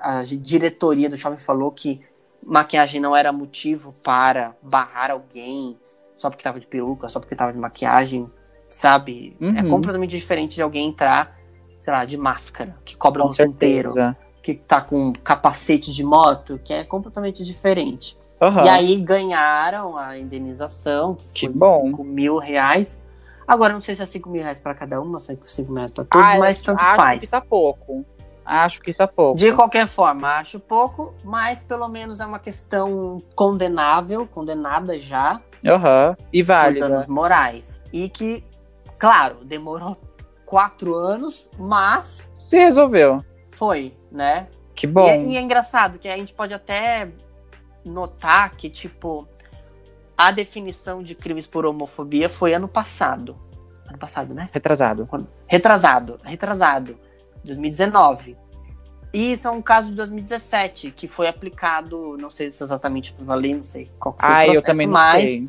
[0.01, 2.01] a diretoria do shopping falou que
[2.41, 5.77] maquiagem não era motivo para barrar alguém
[6.15, 8.31] só porque estava de peruca, só porque estava de maquiagem,
[8.69, 9.37] sabe?
[9.41, 9.69] É Uhum.
[9.71, 11.37] completamente diferente de alguém entrar,
[11.79, 13.91] sei lá, de máscara, que cobre o Com rosto inteiro
[14.43, 18.17] que tá com capacete de moto, que é completamente diferente.
[18.41, 18.65] Aham.
[18.65, 21.83] E aí ganharam a indenização, que foi Que de bom.
[21.91, 22.99] 5 mil reais.
[23.47, 25.49] Agora, não sei se é 5 mil reais pra cada um, não sei se é
[25.49, 27.21] 5 mil reais pra todos, Ah, mas tanto acho faz.
[27.21, 28.05] que tá pouco.
[28.45, 29.39] Acho que tá pouco.
[29.39, 36.17] De qualquer forma, acho pouco, mas pelo menos é uma questão condenável, condenada já, Aham.
[36.33, 36.89] E por válida.
[36.89, 37.83] danos morais.
[37.93, 38.43] E que,
[38.99, 39.97] claro, demorou
[40.45, 43.23] quatro anos, mas Se resolveu.
[43.53, 44.49] foi, né?
[44.75, 45.07] Que E bom.
[45.09, 47.09] é, e é engraçado que a gente pode até
[47.85, 49.27] notar que, tipo,
[50.17, 53.37] a definição de crimes por homofobia foi ano passado.
[53.89, 54.49] Ano passado, né?
[54.53, 55.09] Retrasado.
[55.47, 56.97] Retrasado, retrasado.
[57.45, 58.37] 2019.
[59.13, 63.57] Isso é um caso de 2017, que foi aplicado, não sei se exatamente para valer,
[63.57, 65.49] não sei qual foi Ah, o processo, eu também não mas sei.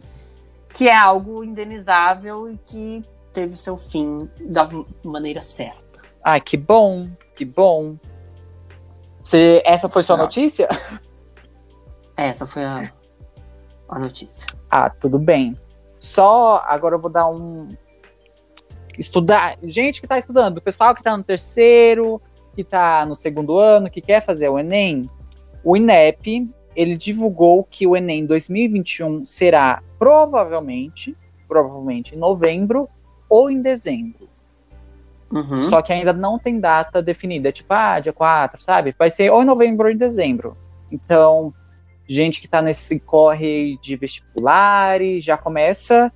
[0.73, 3.01] que é algo indenizável e que
[3.33, 4.69] teve seu fim da
[5.03, 6.01] maneira certa.
[6.23, 7.97] Ai, que bom, que bom.
[9.23, 10.23] Você, essa foi sua Não.
[10.23, 10.67] notícia?
[12.17, 12.91] Essa foi a,
[13.87, 14.45] a notícia.
[14.69, 15.55] Ah, tudo bem.
[15.97, 17.69] Só agora eu vou dar um.
[18.97, 19.57] Estudar.
[19.63, 22.21] Gente que tá estudando, o pessoal que tá no terceiro,
[22.53, 25.09] que tá no segundo ano, que quer fazer o Enem,
[25.63, 31.15] o INEP, ele divulgou que o Enem 2021 será provavelmente,
[31.47, 32.89] provavelmente em novembro
[33.29, 34.27] ou em dezembro.
[35.31, 35.61] Uhum.
[35.61, 37.51] Só que ainda não tem data definida.
[37.51, 38.95] Tipo, ah, dia 4, sabe?
[38.97, 40.57] Vai ser ou em novembro ou em dezembro.
[40.91, 41.53] Então,
[42.07, 46.11] gente que tá nesse corre de vestibulares, já começa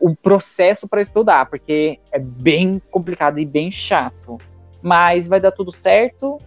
[0.00, 4.38] o processo para estudar, porque é bem complicado e bem chato.
[4.82, 6.38] Mas vai dar tudo certo.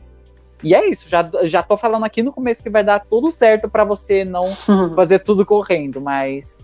[0.64, 3.70] E é isso, já, já tô falando aqui no começo que vai dar tudo certo
[3.70, 4.48] para você não
[4.96, 6.64] fazer tudo correndo, mas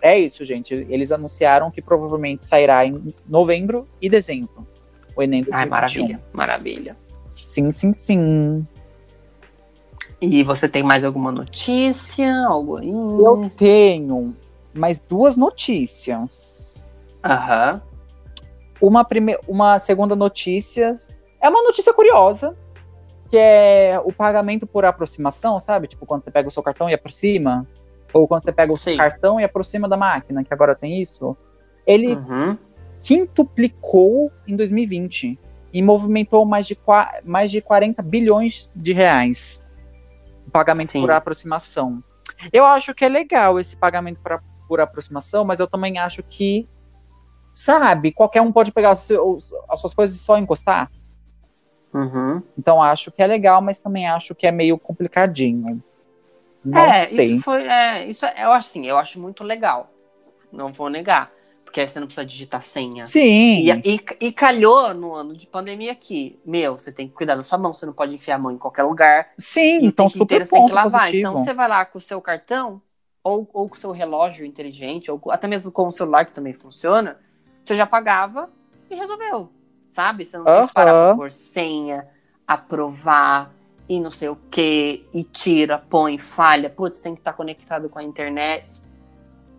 [0.00, 0.74] é isso, gente.
[0.88, 4.66] Eles anunciaram que provavelmente sairá em novembro e dezembro.
[5.16, 6.96] O Enem do Ai, maravilha, maravilha.
[7.26, 8.66] Sim, sim, sim.
[10.20, 12.32] E você tem mais alguma notícia?
[12.46, 12.88] Algo aí?
[12.88, 14.36] Eu tenho
[14.74, 16.86] mais duas notícias.
[17.24, 17.82] Aham.
[18.80, 19.36] Uma, prime...
[19.46, 20.94] uma segunda notícia
[21.40, 22.56] é uma notícia curiosa,
[23.28, 25.86] que é o pagamento por aproximação, sabe?
[25.86, 27.66] Tipo, quando você pega o seu cartão e aproxima.
[28.12, 28.96] Ou quando você pega o seu Sim.
[28.98, 31.36] cartão e aproxima da máquina, que agora tem isso.
[31.86, 32.56] Ele Uhum.
[33.00, 35.38] quintuplicou em 2020
[35.72, 36.78] e movimentou mais de,
[37.24, 39.62] mais de 40 bilhões de reais.
[40.52, 41.00] Pagamento Sim.
[41.02, 42.02] por aproximação.
[42.52, 46.22] Eu acho que é legal esse pagamento por, a- por aproximação, mas eu também acho
[46.22, 46.66] que,
[47.52, 50.90] sabe, qualquer um pode pegar seus- as suas coisas e só encostar.
[51.92, 52.42] Uhum.
[52.56, 55.82] Então acho que é legal, mas também acho que é meio complicadinho.
[56.68, 57.34] Não é, sei.
[57.34, 57.62] isso foi.
[57.62, 59.90] É, isso é, eu acho assim, eu acho muito legal.
[60.52, 61.30] Não vou negar.
[61.64, 63.02] Porque aí você não precisa digitar senha.
[63.02, 63.62] Sim.
[63.62, 67.42] E, e, e calhou no ano de pandemia que, meu, você tem que cuidar da
[67.42, 69.28] sua mão, você não pode enfiar a mão em qualquer lugar.
[69.36, 71.00] Sim, então tempo inteiro super você tem ponto que lavar.
[71.00, 71.18] positivo.
[71.18, 72.80] Então você vai lá com o seu cartão,
[73.22, 76.54] ou, ou com o seu relógio inteligente, ou até mesmo com o celular que também
[76.54, 77.18] funciona,
[77.62, 78.50] você já pagava
[78.90, 79.50] e resolveu.
[79.90, 80.24] Sabe?
[80.24, 82.08] Você não tem que parar pôr senha,
[82.46, 83.52] aprovar
[83.88, 86.68] e não sei o que, e tira, põe, falha.
[86.68, 88.82] Putz, tem que estar conectado com a internet.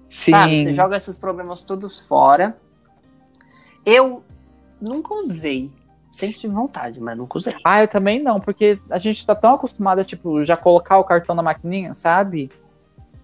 [0.07, 0.31] Sim.
[0.31, 0.63] Sabe?
[0.63, 2.57] Você joga esses problemas todos fora.
[3.85, 4.23] Eu
[4.79, 5.71] nunca usei.
[6.11, 7.55] Sempre tive vontade, mas nunca usei.
[7.63, 11.03] Ah, eu também não, porque a gente tá tão acostumado a, tipo, já colocar o
[11.03, 12.51] cartão na maquininha, sabe?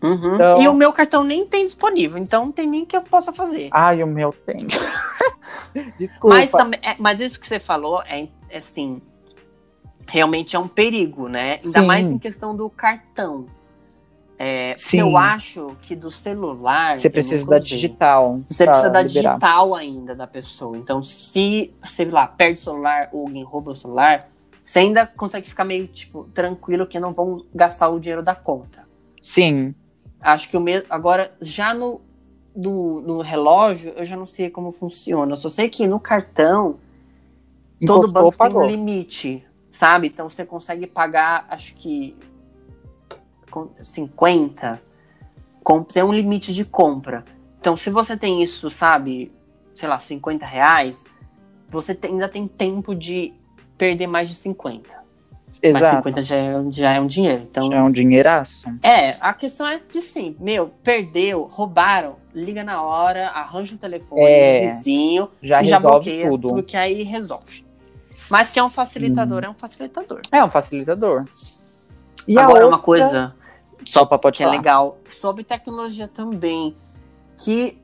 [0.02, 0.36] Uhum.
[0.36, 3.34] Então- E o meu cartão nem tem disponível, então não tem nem que eu possa
[3.34, 3.70] fazer.
[3.72, 4.68] Ai, o meu tem.
[5.98, 6.38] Desculpa.
[6.38, 9.02] Mas, é, mas isso que você falou é, é assim.
[10.08, 11.54] Realmente é um perigo, né?
[11.54, 11.86] Ainda Sim.
[11.86, 13.48] mais em questão do cartão.
[14.38, 15.00] É, Sim.
[15.00, 16.98] eu acho que do celular.
[16.98, 18.42] Você precisa da digital.
[18.50, 19.34] Você precisa da liberar.
[19.34, 20.78] digital ainda da pessoa.
[20.78, 24.30] Então, se, sei lá, perde o celular ou alguém rouba o celular,
[24.64, 28.84] você ainda consegue ficar meio, tipo, tranquilo que não vão gastar o dinheiro da conta.
[29.22, 29.74] Sim.
[30.20, 30.88] Acho que o mesmo.
[30.90, 32.02] Agora, já no,
[32.56, 35.34] no, no relógio, eu já não sei como funciona.
[35.34, 36.78] Eu só sei que no cartão,
[37.86, 38.68] todo Encostou, banco pagou.
[38.68, 40.08] tem um limite, sabe?
[40.08, 42.16] Então você consegue pagar, acho que
[43.52, 44.82] com 50,
[45.64, 47.24] com, tem um limite de compra.
[47.60, 49.32] Então, se você tem isso, sabe,
[49.74, 51.04] sei lá, 50 reais,
[51.70, 53.34] você tem- ainda tem tempo de
[53.78, 55.04] perder mais de 50.
[55.48, 55.98] Mas Exato.
[55.98, 57.42] 50 já é, já é um dinheiro.
[57.44, 58.68] Então, Já é um dinheiraço.
[58.84, 64.22] é, a questão é de sim, meu, perdeu, roubaram, liga na hora, arranja um telefone,
[64.22, 66.48] É, vizinho, Já e já resolve bloqueia, tudo.
[66.50, 67.65] porque aí resolve.
[68.32, 68.76] Mas que é um Sim.
[68.76, 70.22] facilitador, é um facilitador.
[70.32, 71.26] É um facilitador.
[72.28, 73.34] E Agora, a uma outra- coisa
[73.86, 76.76] Só pode que é legal sobre tecnologia também,
[77.38, 77.78] que,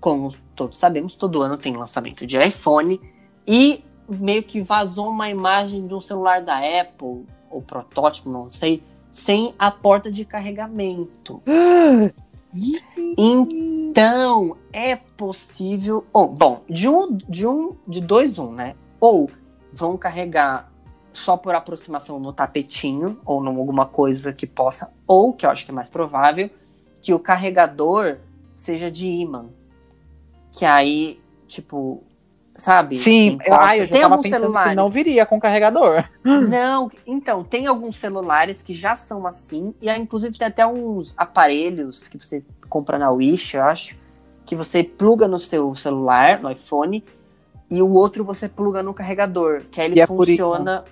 [0.00, 3.00] como todos sabemos, todo ano tem lançamento de iPhone,
[3.46, 8.82] e meio que vazou uma imagem de um celular da Apple, ou protótipo, não sei,
[9.10, 11.42] sem a porta de carregamento.
[13.18, 16.04] Então, é possível.
[16.12, 18.76] Ou, bom, de um, de um, de dois, um, né?
[19.00, 19.28] Ou
[19.74, 20.70] vão carregar
[21.10, 25.64] só por aproximação no tapetinho, ou em alguma coisa que possa, ou, que eu acho
[25.64, 26.48] que é mais provável,
[27.02, 28.18] que o carregador
[28.54, 29.46] seja de imã.
[30.50, 32.02] Que aí, tipo,
[32.56, 32.94] sabe?
[32.94, 34.70] Sim, ah, eu já Tem tava alguns pensando celulares.
[34.70, 36.04] que não viria com carregador.
[36.24, 41.14] Não, então, tem alguns celulares que já são assim, e aí, inclusive tem até uns
[41.16, 43.96] aparelhos que você compra na Wish, eu acho,
[44.46, 47.04] que você pluga no seu celular, no iPhone,
[47.70, 50.84] e o outro você pluga no carregador, que aí ele é por funciona.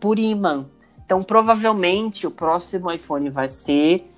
[0.00, 0.66] por imã.
[1.04, 4.08] Então, provavelmente, o próximo iPhone vai ser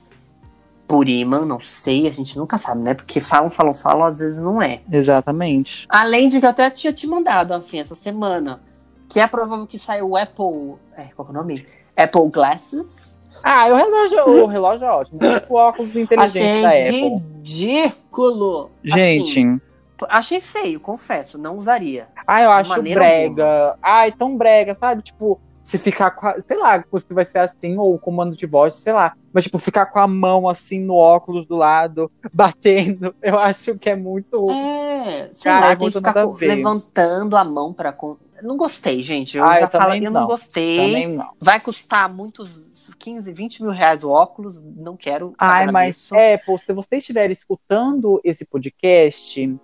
[0.86, 2.94] por imã, não sei, a gente nunca sabe, né?
[2.94, 4.80] Porque falam, falam, falam, às vezes não é.
[4.90, 5.86] Exatamente.
[5.88, 8.60] Além de que eu até tinha te mandado, enfim, essa semana,
[9.08, 10.74] que é provável que saia o Apple.
[10.96, 11.66] É, qual é o nome?
[11.96, 13.14] Apple Glasses.
[13.42, 15.20] Ah, o relógio, o relógio é ótimo.
[15.50, 17.22] O óculos inteligente Achei da Apple.
[17.36, 18.70] ridículo.
[18.82, 19.60] Gente, Assim,
[20.08, 22.08] achei feio, confesso, não usaria.
[22.26, 23.76] ah, eu acho brega.
[23.82, 25.02] Ai, tão brega, sabe?
[25.02, 28.74] Tipo, se ficar com a, sei lá, se vai ser assim, ou comando de voz,
[28.74, 29.16] sei lá.
[29.32, 33.88] Mas, tipo, ficar com a mão assim no óculos do lado, batendo, eu acho que
[33.88, 34.50] é muito.
[34.50, 37.96] É, sei Cara, lá, é tem que ficar levantando a mão pra.
[38.42, 39.38] Não gostei, gente.
[39.38, 40.26] Eu Ah, já eu também eu não, não.
[40.26, 40.76] gostei.
[40.76, 41.30] Também não.
[41.42, 44.60] Vai custar muitos 15, 20 mil reais o óculos.
[44.62, 45.32] Não quero.
[45.38, 46.14] Ai, mas agradeço.
[46.14, 49.56] Apple, se você estiver escutando esse podcast,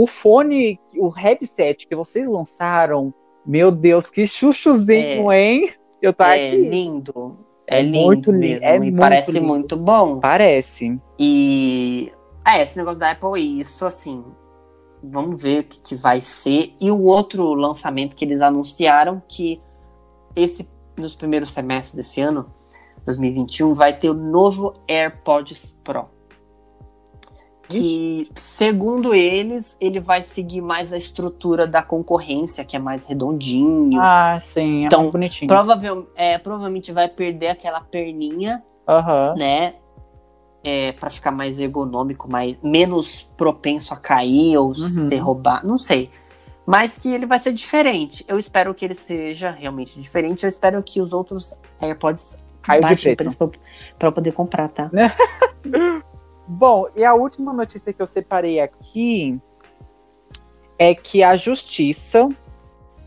[0.00, 3.12] o fone, o headset que vocês lançaram,
[3.44, 5.70] meu Deus, que chuchuzinho, hein?
[6.00, 6.56] Eu tô é aqui.
[6.56, 7.36] lindo.
[7.66, 8.64] É, É lindo muito li- mesmo.
[8.64, 9.46] é e muito parece lindo.
[9.46, 10.20] muito bom.
[10.20, 11.00] Parece.
[11.18, 12.12] E
[12.46, 14.24] é, esse negócio da Apple é isso, assim.
[15.02, 16.74] Vamos ver o que, que vai ser.
[16.80, 19.60] E o outro lançamento que eles anunciaram que
[20.36, 22.46] esse nos primeiros semestres desse ano,
[23.04, 26.06] 2021, vai ter o novo AirPods Pro.
[27.68, 34.00] Que, segundo eles, ele vai seguir mais a estrutura da concorrência, que é mais redondinho.
[34.00, 35.48] Ah, sim, é Então, bonitinho.
[35.48, 39.34] Provavel, é, provavelmente vai perder aquela perninha Aham.
[39.36, 39.74] né?
[40.64, 45.08] É, para ficar mais ergonômico, mais, menos propenso a cair ou Uhum.
[45.08, 46.10] ser roubado, não sei.
[46.66, 48.24] Mas que ele vai ser diferente.
[48.28, 50.42] Eu espero que ele seja realmente diferente.
[50.44, 53.38] Eu espero que os outros AirPods Caiu de baixem preço.
[54.02, 54.90] eu poder comprar, tá?
[56.50, 59.38] Bom, e a última notícia que eu separei aqui
[60.78, 62.26] é que a justiça.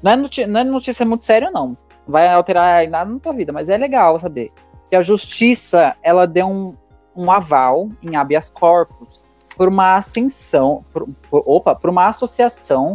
[0.03, 1.69] Não é, noti- não é notícia muito séria, não.
[1.69, 1.77] Não
[2.07, 4.51] vai alterar nada na tua vida, mas é legal saber.
[4.89, 6.75] Que a justiça ela deu um,
[7.15, 9.27] um aval em habeas corpus
[9.57, 10.85] por uma ascensão.
[10.93, 12.93] Por, por- opa, por uma associação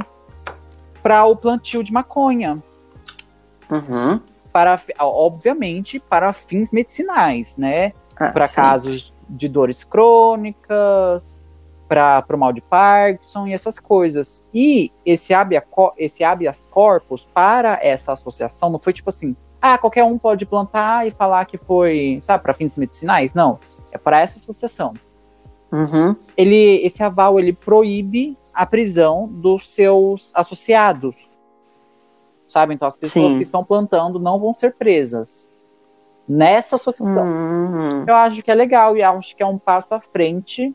[1.03, 2.63] para o plantio de maconha.
[3.69, 4.21] Uhum.
[4.53, 7.93] Para, obviamente, para fins medicinais, né?
[8.17, 11.37] Ah, para casos de dores crônicas,
[11.89, 14.43] para o mal de Parkinson e essas coisas.
[14.53, 19.79] E esse, habea, co- esse habeas corpus para essa associação não foi tipo assim, ah,
[19.79, 23.35] qualquer um pode plantar e falar que foi, sabe, para fins medicinais.
[23.35, 23.59] Não,
[23.93, 24.95] é para essa associação.
[25.73, 26.15] Uhum.
[26.37, 31.31] Ele, esse aval ele proíbe a prisão dos seus associados.
[32.47, 32.75] Sabe?
[32.75, 33.39] Então as pessoas Sim.
[33.39, 35.49] que estão plantando não vão ser presas
[36.29, 37.25] nessa associação.
[37.25, 38.05] Uhum.
[38.07, 40.75] Eu acho que é legal e acho que é um passo à frente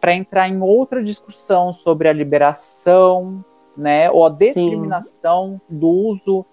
[0.00, 3.44] para entrar em outra discussão sobre a liberação,
[3.76, 6.44] né, ou a discriminação do uso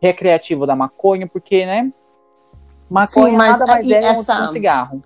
[0.00, 1.92] recreativo da maconha, porque, né,
[2.88, 5.02] maconha Sim, mas nada mais é essa- um cigarro.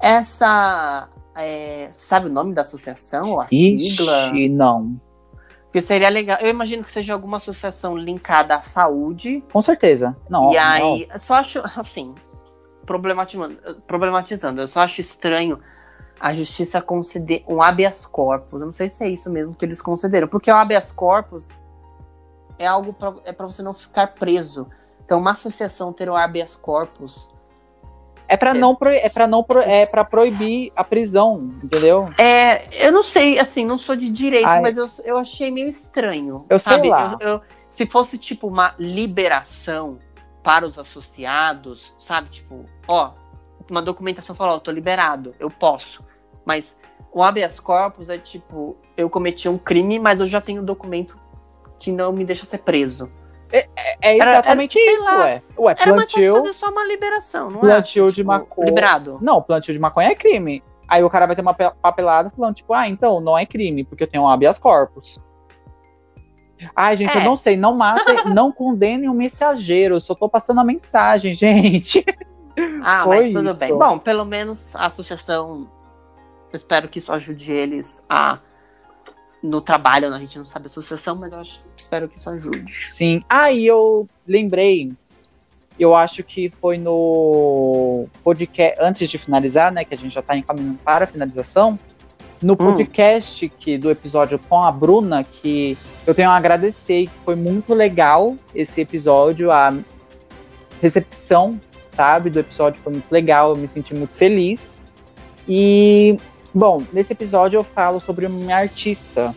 [0.00, 1.08] Essa.
[1.36, 3.40] é, sabe o nome da associação?
[3.40, 4.26] A sigla?
[4.28, 5.00] Ixi, não.
[5.74, 6.38] Porque seria legal.
[6.40, 9.42] Eu imagino que seja alguma associação linkada à saúde.
[9.52, 10.16] Com certeza.
[10.30, 10.62] Não, e não.
[10.62, 12.14] aí, eu só acho, assim,
[12.86, 15.58] problematizando, problematizando, eu só acho estranho
[16.20, 18.60] a justiça conceder um habeas corpus.
[18.60, 20.28] Eu não sei se é isso mesmo que eles consideram.
[20.28, 21.48] Porque o habeas corpus
[22.56, 24.68] é algo pra, é para você não ficar preso.
[25.04, 27.33] Então, uma associação ter o habeas corpus
[28.26, 32.08] É para não pro, é para não pro, é para proibir a prisão, entendeu?
[32.18, 34.60] É, eu não sei, assim, não sou de direito, Ai.
[34.60, 36.44] mas eu, eu achei meio estranho.
[36.48, 36.88] Eu sei sabe?
[36.88, 37.18] lá.
[37.20, 39.98] Eu- eu- se fosse tipo uma liberação
[40.42, 42.28] para os associados, sabe?
[42.30, 43.12] Tipo, ó,
[43.68, 46.04] uma documentação ó, eu tô liberado, eu posso.
[46.44, 46.76] Mas
[47.12, 51.18] o habeas corpus é tipo, eu cometi um crime, mas eu já tenho um documento
[51.78, 53.10] que não me deixa ser preso.
[54.02, 55.18] É Era- exatamente era- sei isso, lá.
[55.18, 55.42] ué.
[55.58, 57.62] Ué, Era mais fácil plantio, fazer só uma liberação, não é?
[57.62, 58.66] plantio de maconha.
[58.68, 59.18] Liberado.
[59.22, 60.62] Não, plantio de maconha é crime.
[60.88, 63.84] Aí o cara vai ter uma pe- papelada falando, tipo, ah, então, não é crime,
[63.84, 65.18] porque eu tenho um habeas corpus.
[66.74, 67.24] Ai, gente, eu É.
[67.24, 72.04] não sei, não matem, não condenem o mensageiro, eu só tô passando a mensagem, gente.
[72.82, 73.58] Ah, Foi mas tudo isso.
[73.58, 73.76] bem.
[73.76, 75.68] Bom, pelo menos a associação.
[76.52, 78.38] Eu espero que isso ajude eles a.
[79.44, 82.72] No trabalho, a gente não sabe a associação, mas eu acho, espero que isso ajude.
[82.72, 83.22] Sim.
[83.28, 84.90] Aí eu lembrei,
[85.78, 90.34] eu acho que foi no podcast, antes de finalizar, né, que a gente já tá
[90.34, 91.78] encaminhando para a finalização,
[92.40, 95.76] no podcast que, do episódio com a Bruna, que
[96.06, 99.76] eu tenho a agradecer, que foi muito legal esse episódio, a
[100.80, 104.80] recepção, sabe, do episódio foi muito legal, eu me senti muito feliz.
[105.46, 106.16] E,
[106.54, 109.34] bom, nesse episódio eu falo sobre uma artista,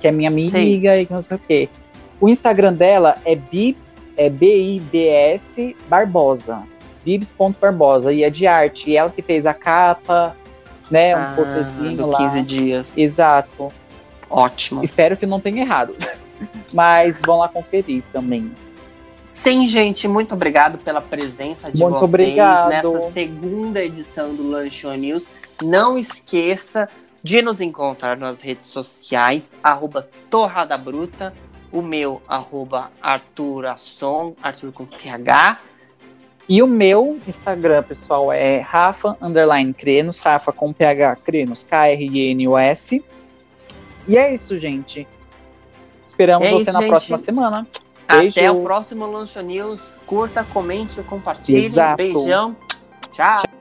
[0.00, 1.68] que é minha amiga e que não sei o quê.
[2.20, 6.62] O Instagram dela é Bibs, é B-I-B-S Barbosa.
[7.04, 8.12] Bibs.barbosa.
[8.12, 8.90] E é de arte.
[8.90, 10.36] E ela que fez a capa,
[10.90, 11.16] né?
[11.16, 12.18] Um Ah, posterzinho do lá.
[12.18, 12.96] 15 dias.
[12.96, 13.72] Exato.
[14.30, 14.84] Ótimo.
[14.84, 15.96] Espero que não tenha errado.
[16.72, 18.52] Mas vão lá conferir também.
[19.24, 22.68] Sim, gente, muito obrigado pela presença de Muito vocês obrigado.
[22.68, 25.28] nessa segunda edição do Lunch on News.
[25.64, 26.88] Não esqueça
[27.22, 31.32] de nos encontrar nas redes sociais, arroba Torrada Bruta,
[31.70, 35.58] o meu, arroba Arthur Asson, Arthur com TH.
[36.48, 43.02] E o meu Instagram, pessoal, é Rafa Underline Crenos, Rafa com PH Crenos, K-R-E-N-O-S.
[44.08, 45.06] E é isso, gente.
[46.04, 46.88] Esperamos É você isso, na gente.
[46.90, 47.66] próxima semana.
[48.08, 48.62] Até o Beijos.
[48.64, 49.96] próximo Lunch on News.
[50.06, 51.64] Curta, comente, compartilhe.
[51.64, 51.96] Exato.
[51.96, 52.56] Beijão.
[53.12, 53.51] Tchau.